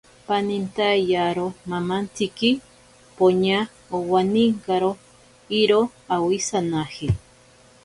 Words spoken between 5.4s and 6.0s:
iroo